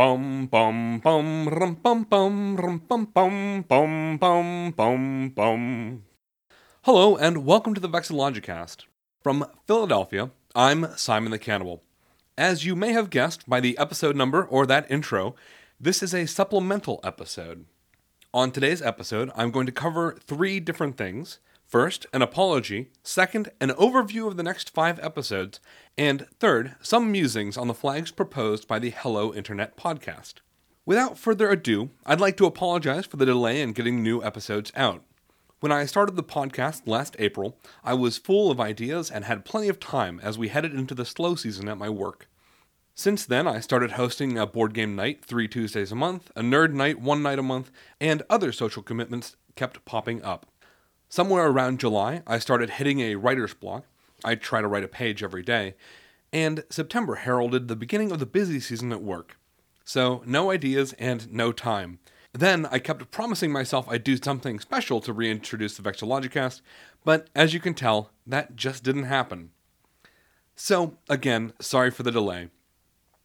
[0.00, 6.02] Bum bum bum rum bum bum rum bum bum bum bum bum bum.
[6.84, 8.86] Hello and welcome to the Vexillogicast.
[9.22, 11.82] From Philadelphia, I'm Simon the Cannibal.
[12.38, 15.34] As you may have guessed by the episode number or that intro,
[15.78, 17.66] this is a supplemental episode.
[18.32, 21.40] On today's episode, I'm going to cover three different things.
[21.70, 22.90] First, an apology.
[23.04, 25.60] Second, an overview of the next five episodes.
[25.96, 30.40] And third, some musings on the flags proposed by the Hello Internet podcast.
[30.84, 35.04] Without further ado, I'd like to apologize for the delay in getting new episodes out.
[35.60, 39.68] When I started the podcast last April, I was full of ideas and had plenty
[39.68, 42.28] of time as we headed into the slow season at my work.
[42.96, 46.72] Since then, I started hosting a board game night three Tuesdays a month, a nerd
[46.72, 50.46] night one night a month, and other social commitments kept popping up.
[51.12, 53.84] Somewhere around July, I started hitting a writer's block.
[54.24, 55.74] I try to write a page every day.
[56.32, 59.36] And September heralded the beginning of the busy season at work.
[59.84, 61.98] So, no ideas and no time.
[62.32, 66.60] Then I kept promising myself I'd do something special to reintroduce the Vexillogicast,
[67.04, 69.50] but as you can tell, that just didn't happen.
[70.54, 72.50] So, again, sorry for the delay.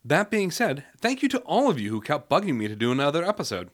[0.03, 2.91] That being said, thank you to all of you who kept bugging me to do
[2.91, 3.69] another episode.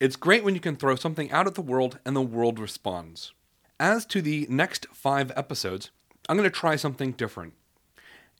[0.00, 3.32] It's great when you can throw something out at the world and the world responds.
[3.78, 5.90] As to the next five episodes,
[6.28, 7.54] I'm going to try something different.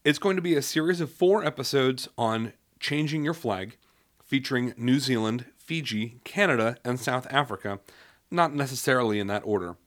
[0.03, 3.77] It's going to be a series of four episodes on changing your flag,
[4.23, 7.79] featuring New Zealand, Fiji, Canada, and South Africa,
[8.29, 9.77] not necessarily in that order.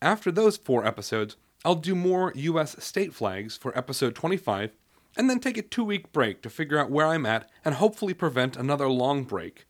[0.00, 4.70] After those four episodes, I'll do more US state flags for episode 25,
[5.16, 8.14] and then take a two week break to figure out where I'm at and hopefully
[8.14, 9.66] prevent another long break.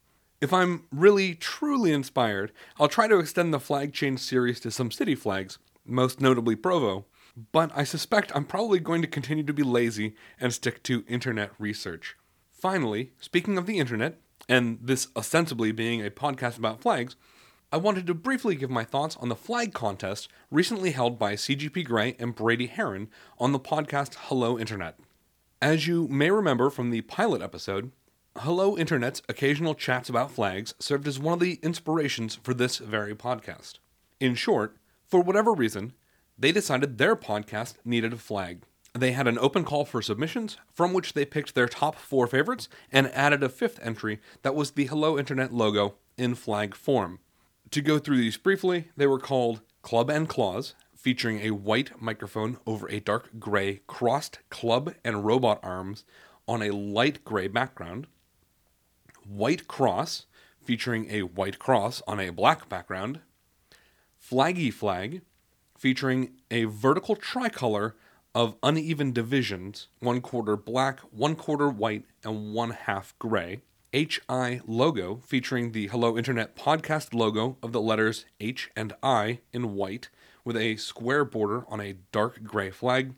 [0.46, 4.92] If I'm really, truly inspired, I'll try to extend the flag change series to some
[4.92, 7.04] city flags, most notably Provo,
[7.50, 11.50] but I suspect I'm probably going to continue to be lazy and stick to internet
[11.58, 12.14] research.
[12.52, 17.16] Finally, speaking of the internet, and this ostensibly being a podcast about flags,
[17.72, 21.84] I wanted to briefly give my thoughts on the flag contest recently held by CGP
[21.84, 23.08] Grey and Brady Haran
[23.40, 24.96] on the podcast Hello Internet.
[25.60, 27.90] As you may remember from the pilot episode,
[28.40, 33.14] Hello Internet's occasional chats about flags served as one of the inspirations for this very
[33.14, 33.78] podcast.
[34.20, 34.76] In short,
[35.06, 35.94] for whatever reason,
[36.38, 38.62] they decided their podcast needed a flag.
[38.92, 42.68] They had an open call for submissions, from which they picked their top four favorites
[42.92, 47.20] and added a fifth entry that was the Hello Internet logo in flag form.
[47.70, 52.58] To go through these briefly, they were called Club and Claws, featuring a white microphone
[52.66, 56.04] over a dark gray crossed club and robot arms
[56.46, 58.06] on a light gray background.
[59.28, 60.26] White Cross,
[60.62, 63.20] featuring a white cross on a black background.
[64.20, 65.22] Flaggy Flag,
[65.78, 67.94] featuring a vertical tricolor
[68.34, 73.62] of uneven divisions, one quarter black, one quarter white, and one half gray.
[73.92, 79.74] HI logo, featuring the Hello Internet podcast logo of the letters H and I in
[79.74, 80.10] white,
[80.44, 83.14] with a square border on a dark gray flag.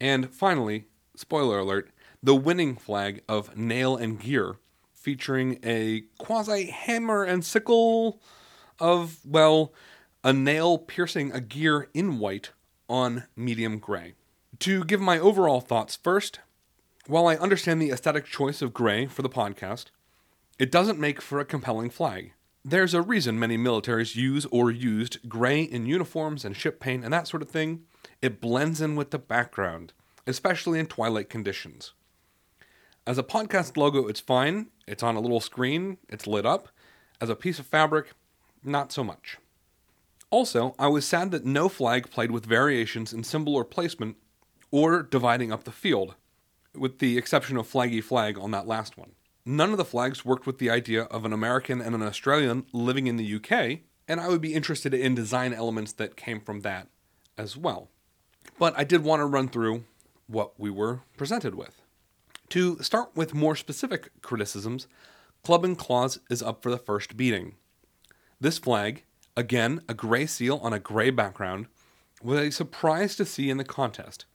[0.00, 0.84] And finally,
[1.16, 1.90] spoiler alert,
[2.22, 4.56] the winning flag of Nail and Gear,
[5.02, 8.20] featuring a quasi hammer and sickle
[8.78, 9.72] of, well,
[10.22, 12.50] a nail piercing a gear in white
[12.88, 14.14] on medium gray.
[14.60, 16.38] To give my overall thoughts first,
[17.08, 19.86] while I understand the aesthetic choice of gray for the podcast,
[20.58, 22.32] it doesn't make for a compelling flag.
[22.64, 27.12] There's a reason many militaries use or used gray in uniforms and ship paint and
[27.12, 27.82] that sort of thing.
[28.20, 29.92] It blends in with the background,
[30.28, 31.92] especially in twilight conditions.
[33.04, 34.68] As a podcast logo, it's fine.
[34.86, 36.68] It's on a little screen, it's lit up.
[37.20, 38.12] As a piece of fabric,
[38.62, 39.38] not so much.
[40.30, 44.18] Also, I was sad that no flag played with variations in symbol or placement
[44.70, 46.14] or dividing up the field,
[46.76, 49.12] with the exception of Flaggy Flag on that last one.
[49.44, 53.08] None of the flags worked with the idea of an American and an Australian living
[53.08, 56.86] in the UK, and I would be interested in design elements that came from that
[57.36, 57.88] as well.
[58.60, 59.84] But I did want to run through
[60.28, 61.81] what we were presented with.
[62.52, 64.86] To start with more specific criticisms,
[65.42, 67.54] Club and Claws is up for the first beating.
[68.42, 69.04] This flag,
[69.34, 71.68] again a gray seal on a gray background,
[72.22, 74.26] was a surprise to see in the contest.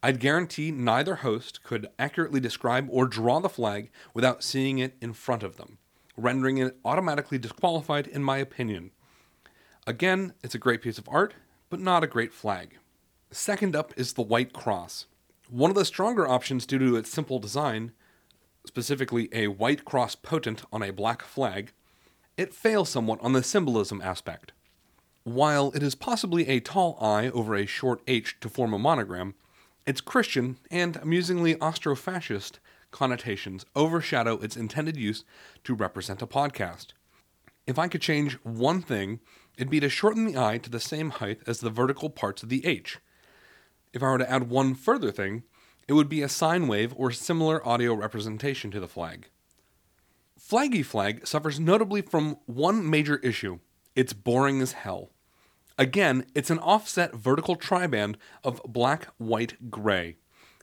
[0.00, 5.12] I'd guarantee neither host could accurately describe or draw the flag without seeing it in
[5.12, 5.78] front of them,
[6.16, 8.92] rendering it automatically disqualified in my opinion.
[9.88, 11.34] Again, it's a great piece of art,
[11.68, 12.78] but not a great flag.
[13.32, 15.06] Second up is the White Cross.
[15.54, 17.92] One of the stronger options due to its simple design,
[18.66, 21.70] specifically a white cross potent on a black flag,
[22.36, 24.50] it fails somewhat on the symbolism aspect.
[25.22, 29.36] While it is possibly a tall I over a short H to form a monogram,
[29.86, 32.58] it's Christian and amusingly Austro fascist
[32.90, 35.22] connotations overshadow its intended use
[35.62, 36.94] to represent a podcast.
[37.64, 39.20] If I could change one thing,
[39.56, 42.48] it'd be to shorten the I to the same height as the vertical parts of
[42.48, 42.98] the H.
[43.94, 45.44] If I were to add one further thing,
[45.86, 49.28] it would be a sine wave or similar audio representation to the flag.
[50.38, 53.60] Flaggy Flag suffers notably from one major issue
[53.94, 55.10] it's boring as hell.
[55.78, 60.16] Again, it's an offset vertical triband of black, white, gray.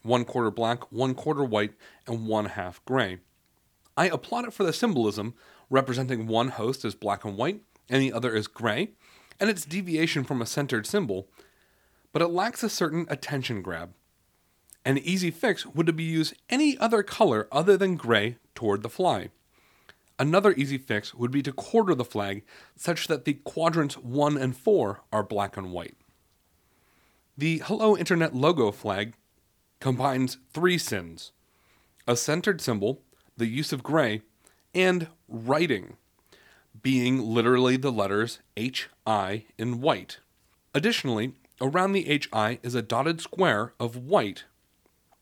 [0.03, 1.73] One quarter black, one quarter white,
[2.05, 3.19] and one half gray.
[3.95, 5.33] I applaud it for the symbolism,
[5.69, 8.89] representing one host as black and white and the other as gray,
[9.39, 11.29] and its deviation from a centered symbol,
[12.13, 13.93] but it lacks a certain attention grab.
[14.83, 18.89] An easy fix would be to use any other color other than gray toward the
[18.89, 19.29] fly.
[20.17, 22.43] Another easy fix would be to quarter the flag
[22.75, 25.95] such that the quadrants 1 and 4 are black and white.
[27.37, 29.13] The Hello Internet logo flag
[29.79, 31.31] combines three sins
[32.07, 33.01] a centered symbol,
[33.37, 34.21] the use of gray,
[34.73, 35.97] and writing,
[36.81, 40.19] being literally the letters HI in white.
[40.73, 42.03] Additionally, around the
[42.33, 44.45] HI is a dotted square of white,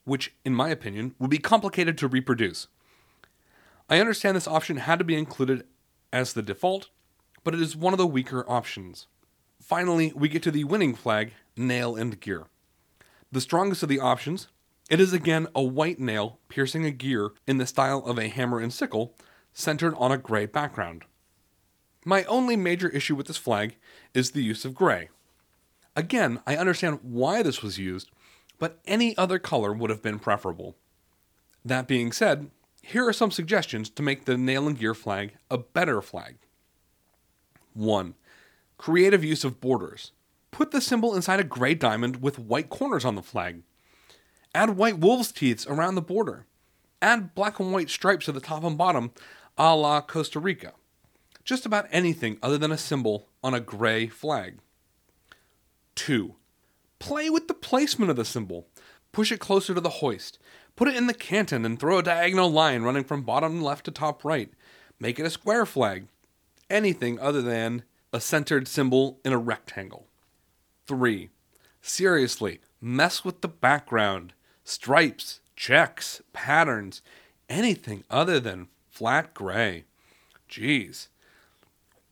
[0.05, 2.67] which, in my opinion, would be complicated to reproduce.
[3.89, 5.65] I understand this option had to be included
[6.13, 6.89] as the default,
[7.43, 9.07] but it is one of the weaker options.
[9.61, 12.45] Finally, we get to the winning flag, nail and gear.
[13.31, 14.47] The strongest of the options,
[14.89, 18.59] it is again a white nail piercing a gear in the style of a hammer
[18.59, 19.13] and sickle,
[19.53, 21.03] centered on a gray background.
[22.05, 23.75] My only major issue with this flag
[24.13, 25.09] is the use of gray.
[25.95, 28.09] Again, I understand why this was used,
[28.57, 30.75] but any other color would have been preferable.
[31.65, 32.49] That being said,
[32.81, 36.37] here are some suggestions to make the nail and gear flag a better flag.
[37.73, 38.15] 1.
[38.77, 40.11] Creative use of borders.
[40.51, 43.61] Put the symbol inside a gray diamond with white corners on the flag.
[44.55, 46.45] Add white wolves' teeth around the border.
[47.01, 49.11] Add black and white stripes at the top and bottom,
[49.57, 50.73] a la Costa Rica.
[51.43, 54.57] Just about anything other than a symbol on a gray flag.
[55.99, 56.33] 2.
[56.99, 58.67] Play with the placement of the symbol.
[59.11, 60.39] Push it closer to the hoist.
[60.77, 63.91] Put it in the canton and throw a diagonal line running from bottom left to
[63.91, 64.49] top right.
[64.97, 66.07] Make it a square flag.
[66.69, 70.07] Anything other than a centered symbol in a rectangle.
[70.87, 71.29] 3.
[71.81, 74.31] Seriously, mess with the background.
[74.63, 77.01] Stripes, checks, patterns,
[77.49, 79.83] anything other than flat gray.
[80.49, 81.09] Jeez.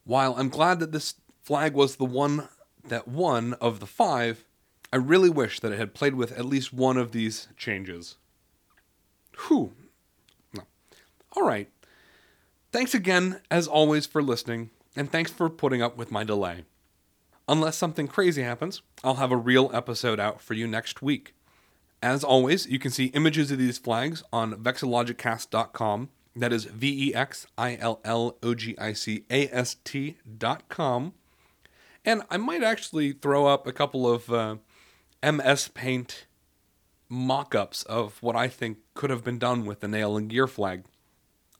[0.03, 2.49] While I'm glad that this flag was the one
[2.89, 4.45] that one of the five,
[4.91, 8.17] I really wish that it had played with at least one of these changes.
[9.47, 9.73] Whew.
[10.53, 10.63] No.
[11.35, 11.69] All right.
[12.71, 16.63] Thanks again, as always, for listening, and thanks for putting up with my delay.
[17.47, 21.33] Unless something crazy happens, I'll have a real episode out for you next week.
[22.03, 26.09] As always, you can see images of these flags on vexillogicast.com.
[26.35, 31.13] That is V E X I L L O G I C A S T.com.
[32.07, 34.55] And I might actually throw up a couple of uh,
[35.21, 36.25] MS Paint
[37.09, 40.47] mock ups of what I think could have been done with the nail and gear
[40.47, 40.85] flag.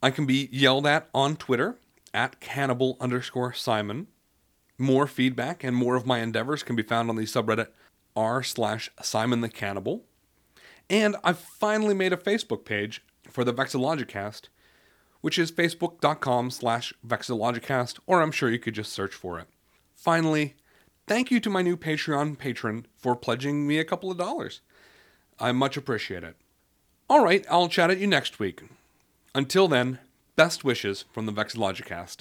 [0.01, 1.79] I can be yelled at on Twitter
[2.13, 4.07] at cannibal underscore Simon.
[4.77, 7.67] More feedback and more of my endeavors can be found on the subreddit
[8.15, 10.05] r slash Simon the Cannibal.
[10.89, 14.43] And I've finally made a Facebook page for the Vexillogicast,
[15.19, 19.47] which is facebook.com slash Vexillogicast, or I'm sure you could just search for it.
[19.97, 20.55] Finally,
[21.07, 24.61] thank you to my new Patreon patron for pledging me a couple of dollars.
[25.39, 26.35] I much appreciate it.
[27.09, 28.61] All right, I'll chat at you next week.
[29.33, 29.97] Until then,
[30.35, 32.17] best wishes from the Vexillogicast.